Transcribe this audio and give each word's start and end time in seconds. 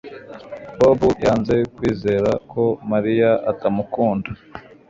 Bobo 0.79 1.09
yanze 1.23 1.55
kwizera 1.75 2.31
ko 2.51 2.63
Mariya 2.91 3.31
atamukunda 3.51 4.29